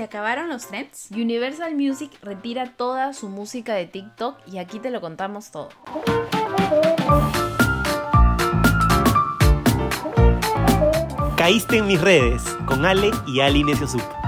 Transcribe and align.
¿Se 0.00 0.04
acabaron 0.04 0.48
los 0.48 0.66
trends? 0.66 1.10
Universal 1.10 1.74
Music 1.74 2.10
retira 2.22 2.72
toda 2.74 3.12
su 3.12 3.28
música 3.28 3.74
de 3.74 3.84
TikTok 3.84 4.34
y 4.50 4.56
aquí 4.56 4.78
te 4.78 4.88
lo 4.88 5.02
contamos 5.02 5.50
todo. 5.50 5.68
Caíste 11.36 11.76
en 11.76 11.86
mis 11.86 12.00
redes 12.00 12.42
con 12.64 12.86
Ale 12.86 13.10
y 13.26 13.40
Ali 13.40 13.62
Sup. 13.74 14.19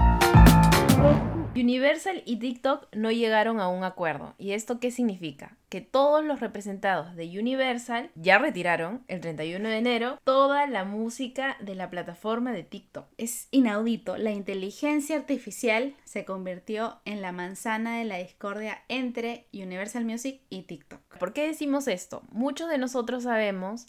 Universal 1.55 2.23
y 2.25 2.37
TikTok 2.37 2.89
no 2.95 3.11
llegaron 3.11 3.61
a 3.61 3.69
un 3.69 3.85
acuerdo. 3.85 4.35
¿Y 4.39 4.53
esto 4.53 4.81
qué 4.81 4.91
significa? 4.91 5.59
Que 5.69 5.83
todos 5.83 6.25
los 6.25 6.41
representados 6.41 7.15
de 7.15 7.39
Universal 7.39 8.11
ya 8.15 8.39
retiraron 8.39 9.05
el 9.07 9.21
31 9.21 9.69
de 9.69 9.77
enero 9.77 10.19
toda 10.25 10.67
la 10.67 10.85
música 10.85 11.59
de 11.61 11.75
la 11.75 11.91
plataforma 11.91 12.53
de 12.53 12.63
TikTok. 12.63 13.07
Es 13.19 13.49
inaudito. 13.51 14.17
La 14.17 14.31
inteligencia 14.31 15.17
artificial 15.17 15.95
se 16.05 16.25
convirtió 16.25 17.01
en 17.05 17.21
la 17.21 17.33
manzana 17.33 17.99
de 17.99 18.05
la 18.07 18.17
discordia 18.17 18.83
entre 18.89 19.47
Universal 19.53 20.07
Music 20.07 20.41
y 20.49 20.63
TikTok. 20.63 21.01
¿Por 21.19 21.35
qué 21.35 21.47
decimos 21.47 21.87
esto? 21.87 22.23
Muchos 22.31 22.71
de 22.71 22.79
nosotros 22.79 23.25
sabemos 23.25 23.87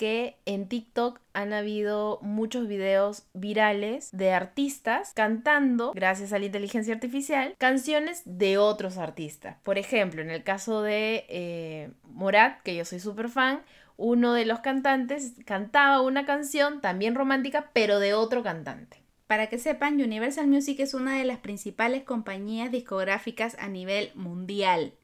que 0.00 0.38
en 0.46 0.66
TikTok 0.66 1.20
han 1.34 1.52
habido 1.52 2.20
muchos 2.22 2.66
videos 2.66 3.26
virales 3.34 4.08
de 4.12 4.32
artistas 4.32 5.12
cantando, 5.14 5.92
gracias 5.92 6.32
a 6.32 6.38
la 6.38 6.46
inteligencia 6.46 6.94
artificial, 6.94 7.54
canciones 7.58 8.22
de 8.24 8.56
otros 8.56 8.96
artistas. 8.96 9.58
Por 9.62 9.76
ejemplo, 9.76 10.22
en 10.22 10.30
el 10.30 10.42
caso 10.42 10.80
de 10.80 11.26
eh, 11.28 11.90
Morat, 12.04 12.62
que 12.62 12.74
yo 12.74 12.86
soy 12.86 12.98
súper 12.98 13.28
fan, 13.28 13.60
uno 13.98 14.32
de 14.32 14.46
los 14.46 14.60
cantantes 14.60 15.34
cantaba 15.44 16.00
una 16.00 16.24
canción 16.24 16.80
también 16.80 17.14
romántica, 17.14 17.68
pero 17.74 18.00
de 18.00 18.14
otro 18.14 18.42
cantante. 18.42 19.02
Para 19.26 19.48
que 19.48 19.58
sepan, 19.58 20.00
Universal 20.00 20.46
Music 20.46 20.80
es 20.80 20.94
una 20.94 21.18
de 21.18 21.24
las 21.24 21.40
principales 21.40 22.04
compañías 22.04 22.72
discográficas 22.72 23.54
a 23.58 23.68
nivel 23.68 24.12
mundial. 24.14 24.94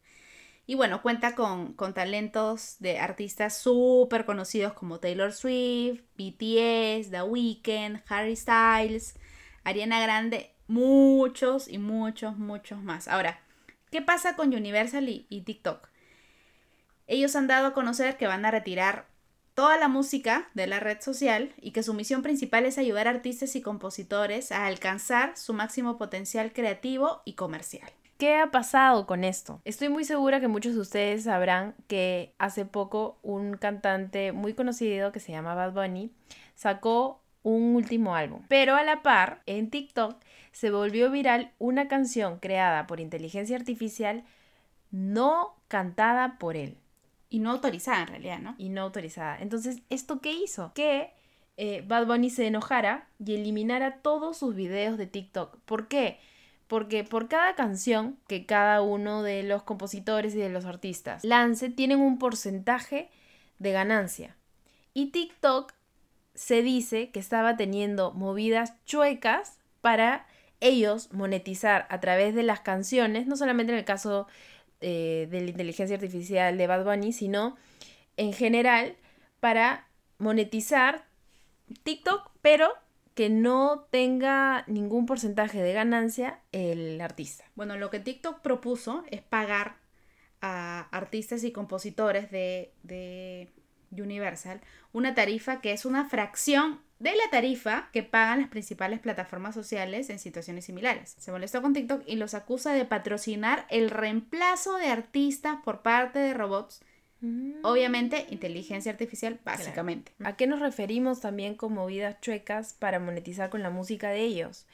Y 0.66 0.74
bueno, 0.74 1.00
cuenta 1.00 1.36
con, 1.36 1.74
con 1.74 1.94
talentos 1.94 2.76
de 2.80 2.98
artistas 2.98 3.56
súper 3.56 4.24
conocidos 4.24 4.72
como 4.72 4.98
Taylor 4.98 5.32
Swift, 5.32 6.02
BTS, 6.16 7.10
The 7.10 7.22
Weeknd, 7.22 8.02
Harry 8.08 8.34
Styles, 8.34 9.14
Ariana 9.62 10.00
Grande, 10.00 10.52
muchos 10.66 11.68
y 11.68 11.78
muchos, 11.78 12.36
muchos 12.36 12.82
más. 12.82 13.06
Ahora, 13.06 13.40
¿qué 13.90 14.02
pasa 14.02 14.34
con 14.34 14.52
Universal 14.52 15.08
y, 15.08 15.26
y 15.28 15.42
TikTok? 15.42 15.88
Ellos 17.06 17.36
han 17.36 17.46
dado 17.46 17.68
a 17.68 17.72
conocer 17.72 18.16
que 18.16 18.26
van 18.26 18.44
a 18.44 18.50
retirar 18.50 19.06
toda 19.54 19.78
la 19.78 19.88
música 19.88 20.50
de 20.54 20.66
la 20.66 20.80
red 20.80 21.00
social 21.00 21.54
y 21.60 21.70
que 21.70 21.84
su 21.84 21.94
misión 21.94 22.22
principal 22.22 22.66
es 22.66 22.76
ayudar 22.76 23.06
a 23.06 23.10
artistas 23.10 23.54
y 23.54 23.62
compositores 23.62 24.50
a 24.50 24.66
alcanzar 24.66 25.36
su 25.36 25.54
máximo 25.54 25.96
potencial 25.96 26.52
creativo 26.52 27.22
y 27.24 27.34
comercial. 27.34 27.90
¿Qué 28.18 28.36
ha 28.36 28.50
pasado 28.50 29.06
con 29.06 29.24
esto? 29.24 29.60
Estoy 29.64 29.90
muy 29.90 30.04
segura 30.04 30.40
que 30.40 30.48
muchos 30.48 30.74
de 30.74 30.80
ustedes 30.80 31.24
sabrán 31.24 31.74
que 31.86 32.34
hace 32.38 32.64
poco 32.64 33.18
un 33.22 33.58
cantante 33.58 34.32
muy 34.32 34.54
conocido 34.54 35.12
que 35.12 35.20
se 35.20 35.32
llama 35.32 35.54
Bad 35.54 35.74
Bunny 35.74 36.10
sacó 36.54 37.20
un 37.42 37.76
último 37.76 38.14
álbum. 38.14 38.42
Pero 38.48 38.74
a 38.74 38.82
la 38.84 39.02
par, 39.02 39.42
en 39.44 39.68
TikTok 39.68 40.16
se 40.50 40.70
volvió 40.70 41.10
viral 41.10 41.52
una 41.58 41.88
canción 41.88 42.38
creada 42.38 42.86
por 42.86 43.00
inteligencia 43.00 43.56
artificial 43.56 44.24
no 44.90 45.54
cantada 45.68 46.38
por 46.38 46.56
él. 46.56 46.78
Y 47.28 47.40
no 47.40 47.50
autorizada 47.50 48.02
en 48.02 48.08
realidad, 48.08 48.38
¿no? 48.38 48.54
Y 48.56 48.70
no 48.70 48.80
autorizada. 48.80 49.36
Entonces, 49.40 49.82
¿esto 49.90 50.20
qué 50.22 50.32
hizo? 50.32 50.72
Que 50.74 51.12
eh, 51.58 51.84
Bad 51.86 52.06
Bunny 52.06 52.30
se 52.30 52.46
enojara 52.46 53.08
y 53.22 53.34
eliminara 53.34 53.98
todos 53.98 54.38
sus 54.38 54.54
videos 54.54 54.96
de 54.96 55.06
TikTok. 55.06 55.58
¿Por 55.66 55.88
qué? 55.88 56.18
Porque 56.66 57.04
por 57.04 57.28
cada 57.28 57.54
canción 57.54 58.18
que 58.26 58.44
cada 58.44 58.82
uno 58.82 59.22
de 59.22 59.42
los 59.42 59.62
compositores 59.62 60.34
y 60.34 60.38
de 60.38 60.48
los 60.48 60.64
artistas 60.64 61.24
lance, 61.24 61.70
tienen 61.70 62.00
un 62.00 62.18
porcentaje 62.18 63.08
de 63.58 63.72
ganancia. 63.72 64.36
Y 64.92 65.10
TikTok 65.10 65.72
se 66.34 66.62
dice 66.62 67.10
que 67.10 67.20
estaba 67.20 67.56
teniendo 67.56 68.12
movidas 68.12 68.74
chuecas 68.84 69.58
para 69.80 70.26
ellos 70.60 71.12
monetizar 71.12 71.86
a 71.90 72.00
través 72.00 72.34
de 72.34 72.42
las 72.42 72.60
canciones, 72.60 73.26
no 73.26 73.36
solamente 73.36 73.72
en 73.72 73.78
el 73.78 73.84
caso 73.84 74.26
eh, 74.80 75.28
de 75.30 75.40
la 75.40 75.50
inteligencia 75.50 75.96
artificial 75.96 76.58
de 76.58 76.66
Bad 76.66 76.84
Bunny, 76.84 77.12
sino 77.12 77.56
en 78.16 78.32
general 78.32 78.96
para 79.40 79.86
monetizar 80.18 81.04
TikTok, 81.82 82.30
pero 82.42 82.72
que 83.16 83.30
no 83.30 83.88
tenga 83.90 84.62
ningún 84.66 85.06
porcentaje 85.06 85.62
de 85.62 85.72
ganancia 85.72 86.40
el 86.52 87.00
artista. 87.00 87.44
Bueno, 87.54 87.78
lo 87.78 87.88
que 87.88 87.98
TikTok 87.98 88.42
propuso 88.42 89.04
es 89.10 89.22
pagar 89.22 89.78
a 90.42 90.80
artistas 90.92 91.42
y 91.42 91.50
compositores 91.50 92.30
de, 92.30 92.74
de 92.82 93.50
Universal 93.90 94.60
una 94.92 95.14
tarifa 95.14 95.62
que 95.62 95.72
es 95.72 95.86
una 95.86 96.04
fracción 96.08 96.82
de 96.98 97.12
la 97.12 97.30
tarifa 97.30 97.88
que 97.90 98.02
pagan 98.02 98.40
las 98.40 98.50
principales 98.50 99.00
plataformas 99.00 99.54
sociales 99.54 100.10
en 100.10 100.18
situaciones 100.18 100.66
similares. 100.66 101.16
Se 101.18 101.32
molestó 101.32 101.62
con 101.62 101.72
TikTok 101.72 102.02
y 102.06 102.16
los 102.16 102.34
acusa 102.34 102.74
de 102.74 102.84
patrocinar 102.84 103.66
el 103.70 103.88
reemplazo 103.88 104.76
de 104.76 104.88
artistas 104.88 105.56
por 105.64 105.80
parte 105.80 106.18
de 106.18 106.34
robots 106.34 106.82
Mm. 107.20 107.64
Obviamente, 107.64 108.26
inteligencia 108.30 108.92
artificial, 108.92 109.38
básicamente. 109.44 110.12
¿A 110.24 110.36
qué 110.36 110.46
nos 110.46 110.60
referimos 110.60 111.20
también 111.20 111.54
con 111.54 111.72
movidas 111.72 112.20
chuecas 112.20 112.74
para 112.74 112.98
monetizar 112.98 113.50
con 113.50 113.62
la 113.62 113.70
música 113.70 114.10
de 114.10 114.20
ellos? 114.20 114.66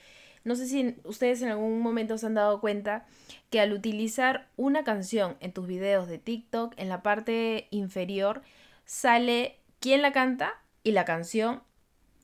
No 0.44 0.56
sé 0.56 0.66
si 0.66 0.96
ustedes 1.04 1.40
en 1.42 1.50
algún 1.50 1.80
momento 1.80 2.18
se 2.18 2.26
han 2.26 2.34
dado 2.34 2.60
cuenta 2.60 3.06
que 3.50 3.60
al 3.60 3.72
utilizar 3.72 4.48
una 4.56 4.82
canción 4.82 5.36
en 5.40 5.52
tus 5.52 5.66
videos 5.66 6.08
de 6.08 6.18
TikTok, 6.18 6.74
en 6.76 6.88
la 6.88 7.02
parte 7.02 7.68
inferior 7.70 8.42
sale 8.84 9.56
quién 9.78 10.02
la 10.02 10.12
canta 10.12 10.60
y 10.82 10.92
la 10.92 11.04
canción. 11.04 11.62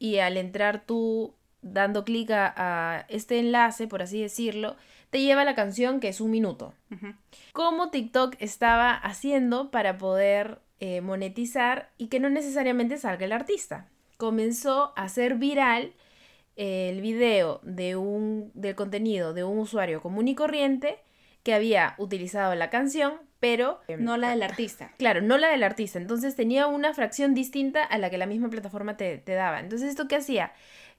Y 0.01 0.19
al 0.19 0.37
entrar 0.37 0.85
tú 0.85 1.35
dando 1.63 2.05
clic 2.05 2.31
a, 2.31 3.07
este 3.09 3.39
enlace, 3.39 3.87
por 3.87 4.03
así 4.03 4.21
decirlo, 4.21 4.77
te 5.11 5.21
lleva 5.23 5.43
a 5.43 5.45
la 5.45 5.55
canción 5.55 6.01
que 6.01 6.09
es 6.09 6.21
un 6.21 6.31
minuto. 6.31 6.75
¿Cómo 7.53 7.91
TikTok 7.91 8.37
estaba 8.39 8.93
haciendo 8.95 9.71
para 9.71 9.99
poder 9.99 10.61
eh, 10.81 11.01
monetizar 11.01 11.91
y 11.97 12.09
que 12.09 12.21
no 12.21 12.31
necesariamente 12.31 12.99
salga 12.99 13.25
el 13.25 13.33
artista? 13.33 13.89
Comenzó 14.17 14.93
a 14.97 15.09
ser 15.09 15.37
viral 15.37 15.93
eh, 16.57 16.91
el 16.91 17.01
video 17.01 17.61
de 17.63 17.97
un, 17.97 18.51
del 18.55 18.75
contenido 18.75 19.33
de 19.33 19.45
un 19.45 19.59
usuario 19.59 20.03
común 20.03 20.29
y 20.29 20.35
corriente 20.35 20.99
que 21.45 21.55
había 21.55 21.95
utilizado 21.99 22.55
la 22.57 22.69
canción, 22.69 23.15
pero 23.41 23.81
em, 23.87 24.05
no 24.05 24.17
la 24.17 24.31
del 24.31 24.43
artista. 24.43 24.93
Claro, 24.99 25.23
no 25.23 25.39
la 25.39 25.49
del 25.49 25.63
artista. 25.63 25.99
Entonces 25.99 26.35
tenía 26.35 26.67
una 26.67 26.93
fracción 26.95 27.33
distinta 27.33 27.85
a 27.85 27.97
la 27.99 28.11
que 28.11 28.19
la 28.19 28.27
misma 28.27 28.51
plataforma 28.51 28.97
te, 28.97 29.19
te 29.19 29.35
daba. 29.35 29.61
Entonces, 29.61 29.89
¿esto 29.89 30.09
qué 30.09 30.17
hacía? 30.17 30.53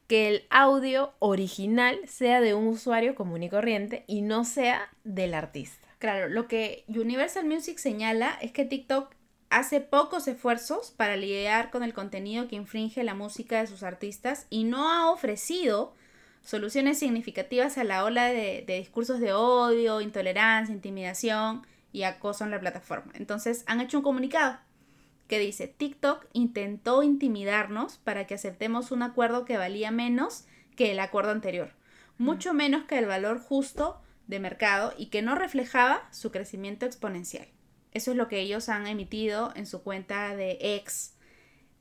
Que 0.10 0.28
el 0.28 0.48
audio 0.50 1.14
original 1.20 2.00
sea 2.08 2.42
de 2.42 2.56
un 2.56 2.66
usuario 2.66 3.14
común 3.14 3.44
y 3.44 3.50
corriente 3.50 4.06
y 4.08 4.24
no 4.24 4.44
sea 4.44 4.90
del 5.04 5.36
artista. 5.36 5.88
Claro, 6.00 6.30
lo 6.30 6.48
que 6.48 6.84
Universal 6.88 7.46
Music 7.46 7.78
señala 7.78 8.36
es 8.42 8.52
que 8.52 8.66
TikTok 8.66 9.14
hace 9.52 9.82
pocos 9.82 10.28
esfuerzos 10.28 10.90
para 10.90 11.16
lidiar 11.16 11.70
con 11.70 11.84
el 11.84 11.94
contenido 11.94 12.48
que 12.48 12.56
infringe 12.56 13.04
la 13.04 13.14
música 13.14 13.62
de 13.62 13.68
sus 13.68 13.84
artistas 13.84 14.48
y 14.50 14.64
no 14.64 14.92
ha 14.92 15.12
ofrecido 15.12 15.94
soluciones 16.42 16.98
significativas 16.98 17.78
a 17.78 17.84
la 17.84 18.04
ola 18.04 18.30
de, 18.30 18.64
discursos 18.66 19.20
de 19.20 19.34
odio, 19.34 20.02
intolerancia, 20.02 20.74
intimidación 20.74 21.68
y 21.92 22.02
acoso 22.02 22.46
en 22.46 22.50
la 22.50 22.60
plataforma. 22.60 23.12
Entonces 23.14 23.64
han 23.68 23.80
hecho 23.80 23.98
un 23.98 24.04
comunicado 24.04 24.58
que 25.30 25.40
dice, 25.40 25.68
TikTok 25.68 26.26
intentó 26.34 27.04
intimidarnos 27.04 28.00
para 28.00 28.26
que 28.26 28.34
aceptemos 28.34 28.92
un 28.92 29.04
acuerdo 29.04 29.46
que 29.46 29.58
valía 29.58 29.92
menos 29.92 30.46
que 30.76 30.92
el 30.92 31.00
acuerdo 31.00 31.32
anterior, 31.32 31.72
mucho 32.18 32.54
menos 32.54 32.86
que 32.86 32.98
el 32.98 33.06
valor 33.06 33.40
justo 33.40 34.02
de 34.26 34.40
mercado 34.40 34.92
y 34.98 35.06
que 35.06 35.22
no 35.22 35.36
reflejaba 35.36 36.08
su 36.12 36.32
crecimiento 36.32 36.88
exponencial. 36.88 37.48
Eso 37.92 38.12
es 38.12 38.18
lo 38.18 38.28
que 38.28 38.40
ellos 38.40 38.70
han 38.70 38.88
emitido 38.88 39.54
en 39.56 39.68
su 39.68 39.84
cuenta 39.84 40.36
de 40.36 40.58
X, 40.78 41.14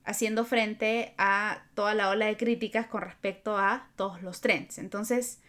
haciendo 0.05 0.45
frente 0.45 1.15
a 1.17 1.65
toda 1.75 1.95
la 1.95 2.11
ola 2.11 2.27
de 2.27 2.37
críticas 2.37 2.87
con 2.87 3.01
respecto 3.01 3.57
a 3.57 3.89
todos 3.97 4.23
los 4.23 4.43
trends. 4.43 4.77
Entonces, 4.77 5.41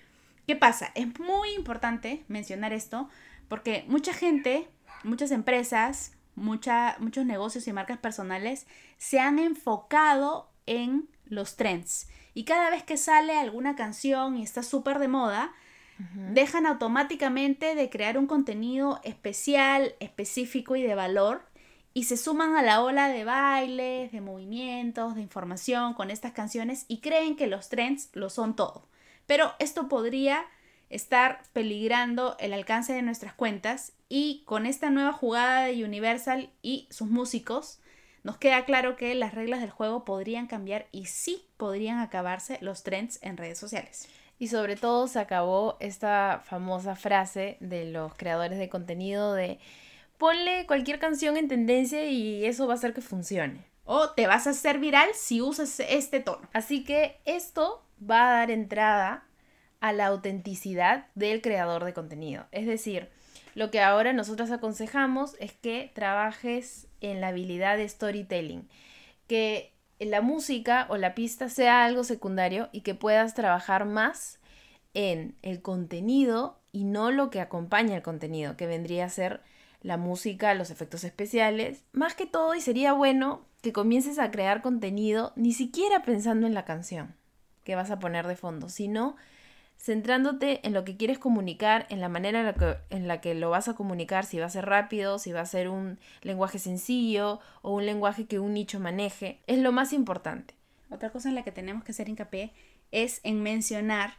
¿qué 0.47 0.55
pasa? 0.55 0.93
Es 0.95 1.19
muy 1.19 1.51
importante 1.51 2.23
mencionar 2.29 2.71
esto 2.71 3.09
porque 3.49 3.83
mucha 3.87 4.13
gente, 4.13 4.69
muchas 5.03 5.31
empresas, 5.31 6.13
muchos 6.39 7.25
negocios 7.25 7.67
y 7.67 7.73
marcas 7.73 7.97
personales 7.97 8.67
se 8.97 9.19
han 9.19 9.39
enfocado 9.39 10.49
en 10.65 11.09
los 11.25 11.55
trends. 11.55 12.09
Y 12.33 12.45
cada 12.45 12.69
vez 12.69 12.83
que 12.83 12.97
sale 12.97 13.37
alguna 13.37 13.75
canción 13.75 14.37
y 14.37 14.43
está 14.43 14.63
súper 14.63 14.99
de 14.99 15.07
moda, 15.07 15.53
dejan 16.31 16.65
automáticamente 16.65 17.75
de 17.75 17.89
crear 17.89 18.17
un 18.17 18.25
contenido 18.25 19.01
especial, 19.03 19.95
específico 19.99 20.77
y 20.77 20.81
de 20.81 20.95
valor 20.95 21.41
y 21.93 22.05
se 22.05 22.15
suman 22.15 22.55
a 22.55 22.61
la 22.61 22.81
ola 22.81 23.09
de 23.09 23.25
bailes, 23.25 24.11
de 24.13 24.21
movimientos, 24.21 25.15
de 25.15 25.21
información 25.21 25.93
con 25.93 26.09
estas 26.09 26.31
canciones 26.31 26.85
y 26.87 26.99
creen 26.99 27.35
que 27.35 27.47
los 27.47 27.67
trends 27.67 28.09
lo 28.13 28.29
son 28.29 28.55
todo. 28.55 28.87
Pero 29.25 29.53
esto 29.59 29.89
podría 29.89 30.45
estar 30.89 31.43
peligrando 31.51 32.37
el 32.39 32.53
alcance 32.53 32.93
de 32.93 33.01
nuestras 33.01 33.33
cuentas 33.33 33.93
y 34.09 34.43
con 34.45 34.65
esta 34.65 34.89
nueva 34.89 35.13
jugada 35.13 35.65
de 35.65 35.85
Universal 35.85 36.49
y 36.63 36.87
sus 36.89 37.07
músicos 37.07 37.79
nos 38.23 38.37
queda 38.37 38.65
claro 38.65 38.95
que 38.95 39.15
las 39.15 39.33
reglas 39.33 39.61
del 39.61 39.69
juego 39.69 40.03
podrían 40.03 40.47
cambiar 40.47 40.87
y 40.91 41.05
sí 41.05 41.45
podrían 41.57 41.99
acabarse 41.99 42.57
los 42.61 42.83
trends 42.83 43.19
en 43.21 43.37
redes 43.37 43.57
sociales. 43.57 44.09
Y 44.39 44.47
sobre 44.47 44.75
todo 44.75 45.07
se 45.07 45.19
acabó 45.19 45.77
esta 45.79 46.41
famosa 46.45 46.95
frase 46.95 47.57
de 47.59 47.85
los 47.85 48.13
creadores 48.15 48.57
de 48.57 48.69
contenido 48.69 49.33
de 49.33 49.59
ponle 50.17 50.65
cualquier 50.65 50.99
canción 50.99 51.37
en 51.37 51.47
tendencia 51.47 52.05
y 52.09 52.45
eso 52.45 52.67
va 52.67 52.73
a 52.73 52.77
hacer 52.77 52.93
que 52.93 53.01
funcione. 53.01 53.65
O 53.85 54.11
te 54.11 54.27
vas 54.27 54.47
a 54.47 54.51
hacer 54.51 54.79
viral 54.79 55.09
si 55.13 55.41
usas 55.41 55.79
este 55.79 56.19
tono. 56.19 56.47
Así 56.53 56.83
que 56.83 57.19
esto 57.25 57.83
va 58.09 58.29
a 58.29 58.33
dar 58.33 58.51
entrada 58.51 59.25
a 59.79 59.93
la 59.93 60.07
autenticidad 60.07 61.07
del 61.15 61.41
creador 61.41 61.85
de 61.85 61.93
contenido. 61.93 62.45
Es 62.51 62.67
decir, 62.67 63.09
lo 63.55 63.71
que 63.71 63.81
ahora 63.81 64.13
nosotros 64.13 64.51
aconsejamos 64.51 65.35
es 65.39 65.53
que 65.53 65.91
trabajes 65.93 66.87
en 67.01 67.21
la 67.21 67.29
habilidad 67.29 67.77
de 67.77 67.87
storytelling, 67.87 68.67
que 69.27 69.73
la 69.99 70.21
música 70.21 70.87
o 70.89 70.97
la 70.97 71.13
pista 71.15 71.49
sea 71.49 71.83
algo 71.85 72.03
secundario 72.03 72.69
y 72.71 72.81
que 72.81 72.95
puedas 72.95 73.33
trabajar 73.33 73.85
más 73.85 74.39
en 74.93 75.35
el 75.41 75.61
contenido 75.61 76.59
y 76.71 76.83
no 76.83 77.11
lo 77.11 77.29
que 77.29 77.41
acompaña 77.41 77.95
el 77.95 78.01
contenido, 78.01 78.57
que 78.57 78.67
vendría 78.67 79.05
a 79.05 79.09
ser 79.09 79.41
la 79.81 79.97
música, 79.97 80.53
los 80.53 80.71
efectos 80.71 81.03
especiales, 81.03 81.83
más 81.91 82.15
que 82.15 82.25
todo 82.25 82.55
y 82.55 82.61
sería 82.61 82.93
bueno 82.93 83.45
que 83.61 83.73
comiences 83.73 84.19
a 84.19 84.31
crear 84.31 84.61
contenido 84.61 85.33
ni 85.35 85.53
siquiera 85.53 86.03
pensando 86.03 86.47
en 86.47 86.53
la 86.53 86.65
canción 86.65 87.15
que 87.63 87.75
vas 87.75 87.91
a 87.91 87.99
poner 87.99 88.27
de 88.27 88.35
fondo, 88.35 88.69
sino 88.69 89.15
centrándote 89.79 90.59
en 90.67 90.73
lo 90.73 90.83
que 90.83 90.97
quieres 90.97 91.19
comunicar, 91.19 91.87
en 91.89 92.01
la 92.01 92.09
manera 92.09 92.39
en 92.39 92.45
la, 92.45 92.53
que, 92.53 92.75
en 92.89 93.07
la 93.07 93.21
que 93.21 93.33
lo 93.33 93.49
vas 93.49 93.69
a 93.69 93.75
comunicar, 93.75 94.25
si 94.25 94.37
va 94.37 94.45
a 94.45 94.49
ser 94.49 94.65
rápido, 94.65 95.19
si 95.19 95.31
va 95.31 95.41
a 95.41 95.45
ser 95.45 95.69
un 95.69 95.99
lenguaje 96.21 96.59
sencillo 96.59 97.39
o 97.61 97.73
un 97.73 97.85
lenguaje 97.85 98.25
que 98.25 98.39
un 98.39 98.53
nicho 98.53 98.79
maneje, 98.79 99.39
es 99.47 99.59
lo 99.59 99.71
más 99.71 99.93
importante. 99.93 100.53
Otra 100.91 101.11
cosa 101.11 101.29
en 101.29 101.35
la 101.35 101.43
que 101.43 101.51
tenemos 101.51 101.83
que 101.83 101.93
hacer 101.93 102.09
hincapié 102.09 102.51
es 102.91 103.21
en 103.23 103.41
mencionar 103.41 104.15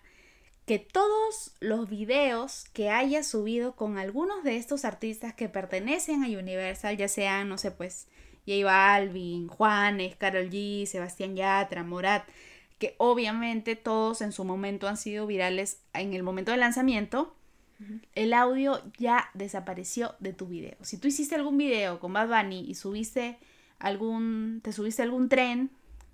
que 0.64 0.78
todos 0.78 1.52
los 1.60 1.90
videos 1.90 2.64
que 2.72 2.90
hayas 2.90 3.26
subido 3.26 3.74
con 3.74 3.98
algunos 3.98 4.44
de 4.44 4.56
estos 4.56 4.84
artistas 4.84 5.34
que 5.34 5.48
pertenecen 5.48 6.22
a 6.22 6.28
Universal, 6.28 6.96
ya 6.96 7.08
sean, 7.08 7.48
no 7.48 7.58
sé, 7.58 7.70
pues, 7.70 8.06
J 8.46 8.64
Balvin, 8.64 9.48
Juanes, 9.48 10.16
Carol 10.16 10.48
G, 10.48 10.86
Sebastián 10.86 11.36
Yatra, 11.36 11.82
Morat, 11.82 12.24
que 12.80 12.94
obviamente 12.96 13.76
todos 13.76 14.22
en 14.22 14.32
su 14.32 14.42
momento 14.42 14.88
han 14.88 14.96
sido 14.96 15.26
virales 15.26 15.82
en 15.92 16.14
el 16.14 16.22
momento 16.22 16.50
del 16.50 16.60
lanzamiento, 16.60 17.36
el 18.14 18.34
audio 18.34 18.82
ya 18.98 19.30
desapareció 19.34 20.14
de 20.18 20.32
tu 20.32 20.46
video. 20.46 20.76
Si 20.82 20.98
tú 20.98 21.08
hiciste 21.08 21.34
algún 21.34 21.56
video 21.56 22.00
con 22.00 22.12
Bad 22.12 22.28
Bunny 22.28 22.60
y 22.60 22.74
subiste 22.74 23.38
algún, 23.78 24.60
te 24.62 24.72
subiste 24.72 25.02
algún 25.02 25.28
tren 25.28 25.70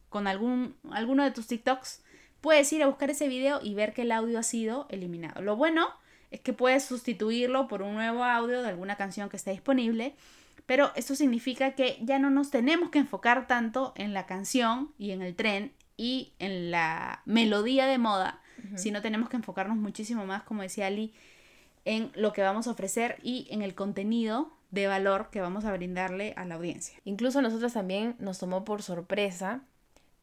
con 0.09 0.27
algún, 0.27 0.77
alguno 0.91 1.25
de 1.25 1.31
tus 1.31 1.47
TikToks, 1.47 2.03
puedes 2.41 2.73
ir 2.73 2.83
a 2.83 2.87
buscar 2.87 3.11
ese 3.11 3.29
video 3.29 3.61
y 3.63 3.75
ver 3.75 3.95
que 3.95 4.03
el 4.03 4.13
audio 4.13 4.39
ha 4.39 4.45
sido 4.45 4.87
eliminado. 4.91 5.43
Lo 5.43 5.57
bueno 5.57 5.87
es 6.31 6.41
que 6.41 6.53
puedes 6.53 6.85
sustituirlo 6.85 7.69
por 7.69 7.83
un 7.83 7.95
nuevo 7.95 8.25
audio 8.25 8.63
de 8.63 8.69
alguna 8.69 8.97
canción 8.97 9.29
que 9.29 9.37
esté 9.37 9.53
disponible, 9.53 10.15
pero 10.67 10.91
esto 10.97 11.15
significa 11.15 11.73
que 11.77 11.99
ya 12.01 12.19
no 12.19 12.31
nos 12.31 12.51
tenemos 12.51 12.91
que 12.91 12.99
enfocar 12.99 13.47
tanto 13.47 13.93
en 13.97 14.15
la 14.15 14.27
canción 14.27 14.93
y 14.99 15.13
en 15.13 15.23
el 15.23 15.37
tren 15.37 15.73
y 15.97 16.33
en 16.39 16.71
la 16.71 17.23
melodía 17.25 17.87
de 17.87 17.99
moda, 17.99 18.41
sino 18.75 19.03
tenemos 19.03 19.29
que 19.29 19.37
enfocarnos 19.37 19.77
muchísimo 19.77 20.27
más, 20.27 20.43
como 20.43 20.63
decía 20.63 20.87
Ali, 20.87 21.15
en 21.85 22.11
lo 22.15 22.33
que 22.33 22.43
vamos 22.43 22.67
a 22.67 22.73
ofrecer 22.73 23.19
y 23.23 23.47
en 23.51 23.63
el 23.63 23.75
contenido 23.75 24.53
de 24.71 24.87
valor 24.87 25.31
que 25.31 25.41
vamos 25.41 25.65
a 25.65 25.73
brindarle 25.73 26.35
a 26.37 26.45
la 26.45 26.57
audiencia. 26.57 26.99
Incluso 27.05 27.39
a 27.39 27.43
nosotros 27.43 27.73
también 27.73 28.17
nos 28.19 28.39
tomó 28.39 28.65
por 28.65 28.83
sorpresa, 28.83 29.63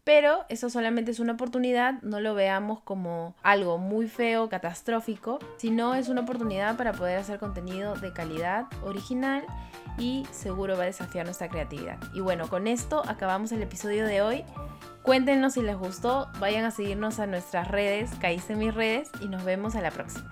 pero 0.03 0.45
eso 0.49 0.69
solamente 0.69 1.11
es 1.11 1.19
una 1.19 1.33
oportunidad, 1.33 2.01
no 2.01 2.19
lo 2.19 2.35
veamos 2.35 2.81
como 2.81 3.35
algo 3.41 3.77
muy 3.77 4.07
feo, 4.07 4.49
catastrófico, 4.49 5.39
sino 5.57 5.95
es 5.95 6.09
una 6.09 6.21
oportunidad 6.21 6.75
para 6.75 6.91
poder 6.91 7.17
hacer 7.17 7.39
contenido 7.39 7.95
de 7.95 8.11
calidad, 8.11 8.65
original 8.83 9.45
y 9.97 10.25
seguro 10.31 10.75
va 10.75 10.83
a 10.83 10.87
desafiar 10.87 11.25
nuestra 11.25 11.47
creatividad. 11.47 11.97
Y 12.13 12.19
bueno, 12.19 12.49
con 12.49 12.67
esto 12.67 13.01
acabamos 13.07 13.53
el 13.53 13.61
episodio 13.61 14.05
de 14.05 14.21
hoy. 14.21 14.43
Cuéntenos 15.03 15.55
si 15.55 15.61
les 15.61 15.77
gustó, 15.77 16.29
vayan 16.39 16.63
a 16.63 16.71
seguirnos 16.71 17.19
a 17.19 17.27
nuestras 17.27 17.67
redes, 17.67 18.09
caíste 18.21 18.55
mis 18.55 18.73
redes 18.73 19.11
y 19.19 19.27
nos 19.27 19.43
vemos 19.43 19.75
a 19.75 19.81
la 19.81 19.91
próxima. 19.91 20.29